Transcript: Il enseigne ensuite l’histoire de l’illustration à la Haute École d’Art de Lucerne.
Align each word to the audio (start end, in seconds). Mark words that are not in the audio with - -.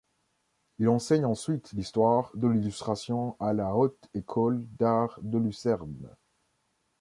Il 0.79 0.89
enseigne 0.89 1.25
ensuite 1.25 1.73
l’histoire 1.73 2.31
de 2.33 2.47
l’illustration 2.47 3.35
à 3.39 3.53
la 3.53 3.75
Haute 3.75 4.09
École 4.15 4.63
d’Art 4.79 5.19
de 5.21 5.37
Lucerne. 5.37 6.09